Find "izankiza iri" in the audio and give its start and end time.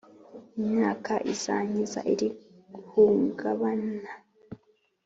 1.31-2.29